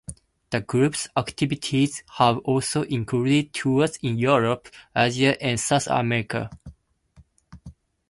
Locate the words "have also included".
2.17-3.53